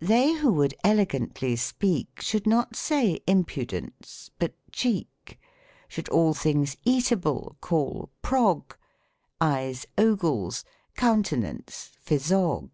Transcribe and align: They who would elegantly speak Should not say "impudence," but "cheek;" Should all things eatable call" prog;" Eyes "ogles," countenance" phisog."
They 0.00 0.32
who 0.32 0.52
would 0.54 0.74
elegantly 0.82 1.54
speak 1.54 2.20
Should 2.20 2.44
not 2.44 2.74
say 2.74 3.20
"impudence," 3.24 4.28
but 4.40 4.52
"cheek;" 4.72 5.38
Should 5.86 6.08
all 6.08 6.34
things 6.34 6.76
eatable 6.84 7.56
call" 7.60 8.10
prog;" 8.30 8.74
Eyes 9.40 9.86
"ogles," 9.96 10.64
countenance" 10.96 11.92
phisog." 12.04 12.70